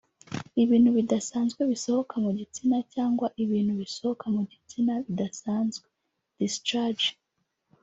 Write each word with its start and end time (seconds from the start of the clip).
Ibintu 0.63 0.89
bidasanzwe 0.97 1.61
bisohoka 1.71 2.15
mu 2.23 2.31
gitsina 2.39 2.77
cyangwa 2.93 3.27
ibintu 3.43 3.73
bisohoka 3.81 4.25
mu 4.35 4.41
gitsina 4.51 4.93
bidasanzwe 5.05 5.87
(discharge 6.37 7.05